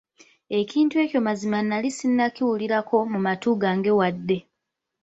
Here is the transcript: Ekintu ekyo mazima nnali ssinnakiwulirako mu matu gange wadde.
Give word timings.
Ekintu 0.59 0.95
ekyo 1.03 1.19
mazima 1.27 1.57
nnali 1.61 1.89
ssinnakiwulirako 1.93 2.95
mu 3.11 3.19
matu 3.25 3.49
gange 3.61 3.91
wadde. 3.99 4.37